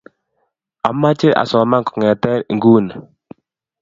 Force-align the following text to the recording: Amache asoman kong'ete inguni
Amache 0.87 1.29
asoman 1.43 1.85
kong'ete 1.87 2.31
inguni 2.51 2.93